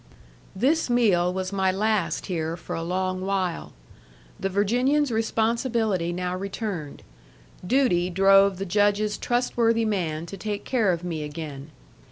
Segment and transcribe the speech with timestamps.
[0.55, 3.71] This meal was my last here for a long while.
[4.39, 7.03] The Virginian's responsibility now returned;
[7.63, 11.69] duty drove the Judge's trustworthy man to take care of me again.